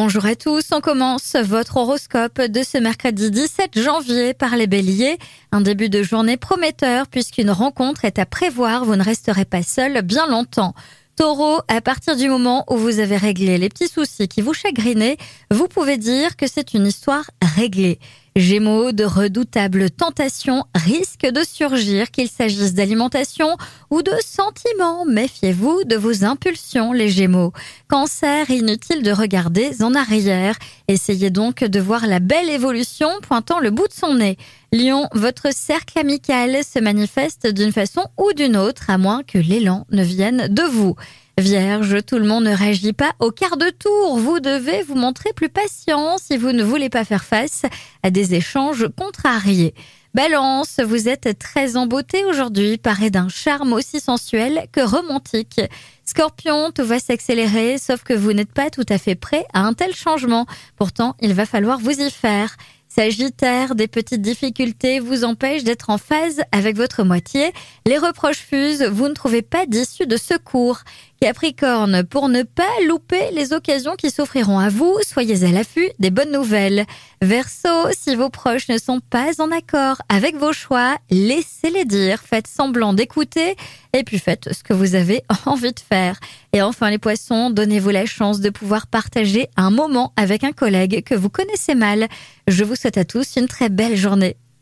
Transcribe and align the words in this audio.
Bonjour 0.00 0.26
à 0.26 0.36
tous, 0.36 0.66
on 0.70 0.80
commence 0.80 1.34
votre 1.34 1.78
horoscope 1.78 2.40
de 2.40 2.62
ce 2.62 2.78
mercredi 2.78 3.32
17 3.32 3.80
janvier 3.80 4.32
par 4.32 4.54
les 4.54 4.68
béliers. 4.68 5.18
Un 5.50 5.60
début 5.60 5.88
de 5.88 6.04
journée 6.04 6.36
prometteur 6.36 7.08
puisqu'une 7.08 7.50
rencontre 7.50 8.04
est 8.04 8.20
à 8.20 8.24
prévoir, 8.24 8.84
vous 8.84 8.94
ne 8.94 9.02
resterez 9.02 9.44
pas 9.44 9.64
seul 9.64 10.02
bien 10.02 10.28
longtemps. 10.28 10.72
Taureau, 11.16 11.62
à 11.66 11.80
partir 11.80 12.14
du 12.14 12.28
moment 12.28 12.64
où 12.70 12.76
vous 12.76 13.00
avez 13.00 13.16
réglé 13.16 13.58
les 13.58 13.68
petits 13.68 13.88
soucis 13.88 14.28
qui 14.28 14.40
vous 14.40 14.54
chagrinaient, 14.54 15.16
vous 15.50 15.66
pouvez 15.66 15.96
dire 15.96 16.36
que 16.36 16.46
c'est 16.46 16.74
une 16.74 16.86
histoire 16.86 17.28
réglée. 17.56 17.98
Gémeaux, 18.38 18.92
de 18.92 19.04
redoutables 19.04 19.90
tentations 19.90 20.64
risquent 20.74 21.30
de 21.30 21.42
surgir, 21.42 22.12
qu'il 22.12 22.28
s'agisse 22.28 22.72
d'alimentation 22.72 23.56
ou 23.90 24.02
de 24.02 24.12
sentiments. 24.24 25.04
Méfiez-vous 25.04 25.82
de 25.84 25.96
vos 25.96 26.24
impulsions, 26.24 26.92
les 26.92 27.08
Gémeaux. 27.08 27.52
Cancer, 27.88 28.48
inutile 28.50 29.02
de 29.02 29.10
regarder 29.10 29.82
en 29.82 29.92
arrière. 29.94 30.56
Essayez 30.86 31.30
donc 31.30 31.64
de 31.64 31.80
voir 31.80 32.06
la 32.06 32.20
belle 32.20 32.48
évolution 32.48 33.08
pointant 33.22 33.58
le 33.58 33.70
bout 33.70 33.88
de 33.88 33.92
son 33.92 34.14
nez. 34.14 34.36
Lion, 34.72 35.08
votre 35.14 35.52
cercle 35.52 35.98
amical 35.98 36.62
se 36.62 36.78
manifeste 36.78 37.46
d'une 37.48 37.72
façon 37.72 38.04
ou 38.18 38.32
d'une 38.34 38.56
autre, 38.56 38.88
à 38.88 38.98
moins 38.98 39.24
que 39.24 39.38
l'élan 39.38 39.84
ne 39.90 40.04
vienne 40.04 40.46
de 40.48 40.62
vous. 40.62 40.94
Vierge, 41.38 42.04
tout 42.04 42.18
le 42.18 42.26
monde 42.26 42.44
ne 42.44 42.54
réagit 42.54 42.92
pas 42.92 43.12
au 43.20 43.30
quart 43.30 43.56
de 43.56 43.70
tour. 43.70 44.18
Vous 44.18 44.40
devez 44.40 44.82
vous 44.82 44.96
montrer 44.96 45.32
plus 45.32 45.48
patient 45.48 46.18
si 46.18 46.36
vous 46.36 46.50
ne 46.50 46.64
voulez 46.64 46.88
pas 46.88 47.04
faire 47.04 47.22
face 47.22 47.62
à 48.02 48.10
des 48.10 48.34
échanges 48.34 48.88
contrariés. 48.96 49.72
Balance, 50.14 50.80
vous 50.84 51.08
êtes 51.08 51.38
très 51.38 51.76
en 51.76 51.86
beauté 51.86 52.24
aujourd'hui, 52.24 52.76
paré 52.76 53.10
d'un 53.10 53.28
charme 53.28 53.72
aussi 53.72 54.00
sensuel 54.00 54.66
que 54.72 54.80
romantique. 54.80 55.60
Scorpion, 56.04 56.72
tout 56.72 56.84
va 56.84 56.98
s'accélérer, 56.98 57.78
sauf 57.78 58.02
que 58.02 58.14
vous 58.14 58.32
n'êtes 58.32 58.52
pas 58.52 58.70
tout 58.70 58.86
à 58.88 58.98
fait 58.98 59.14
prêt 59.14 59.44
à 59.52 59.60
un 59.60 59.74
tel 59.74 59.94
changement. 59.94 60.46
Pourtant, 60.76 61.14
il 61.20 61.34
va 61.34 61.46
falloir 61.46 61.78
vous 61.78 62.00
y 62.00 62.10
faire. 62.10 62.56
Sagittaire, 62.88 63.74
des 63.74 63.86
petites 63.86 64.22
difficultés 64.22 64.98
vous 64.98 65.22
empêchent 65.22 65.62
d'être 65.62 65.90
en 65.90 65.98
phase 65.98 66.40
avec 66.52 66.76
votre 66.76 67.04
moitié. 67.04 67.52
Les 67.86 67.98
reproches 67.98 68.38
fusent, 68.38 68.82
vous 68.82 69.08
ne 69.08 69.12
trouvez 69.12 69.42
pas 69.42 69.66
d'issue 69.66 70.06
de 70.06 70.16
secours. 70.16 70.80
Capricorne, 71.20 72.04
pour 72.04 72.28
ne 72.28 72.44
pas 72.44 72.62
louper 72.86 73.30
les 73.32 73.52
occasions 73.52 73.96
qui 73.96 74.10
s'offriront 74.10 74.60
à 74.60 74.68
vous, 74.68 74.96
soyez 75.02 75.44
à 75.44 75.50
l'affût 75.50 75.90
des 75.98 76.10
bonnes 76.10 76.30
nouvelles. 76.30 76.86
Verseau, 77.20 77.88
si 77.90 78.14
vos 78.14 78.30
proches 78.30 78.68
ne 78.68 78.78
sont 78.78 79.00
pas 79.00 79.40
en 79.40 79.50
accord 79.50 80.00
avec 80.08 80.36
vos 80.36 80.52
choix, 80.52 80.96
laissez-les 81.10 81.84
dire, 81.84 82.20
faites 82.20 82.46
semblant 82.46 82.94
d'écouter 82.94 83.56
et 83.92 84.04
puis 84.04 84.20
faites 84.20 84.52
ce 84.52 84.62
que 84.62 84.72
vous 84.72 84.94
avez 84.94 85.22
envie 85.46 85.72
de 85.72 85.80
faire. 85.80 86.20
Et 86.52 86.62
enfin 86.62 86.88
les 86.88 86.98
poissons, 86.98 87.50
donnez-vous 87.50 87.90
la 87.90 88.06
chance 88.06 88.40
de 88.40 88.50
pouvoir 88.50 88.86
partager 88.86 89.48
un 89.56 89.70
moment 89.70 90.12
avec 90.16 90.44
un 90.44 90.52
collègue 90.52 91.02
que 91.02 91.16
vous 91.16 91.30
connaissez 91.30 91.74
mal. 91.74 92.06
Je 92.46 92.62
vous 92.62 92.76
souhaite 92.76 92.96
à 92.96 93.04
tous 93.04 93.34
une 93.36 93.48
très 93.48 93.70
belle 93.70 93.96
journée. 93.96 94.36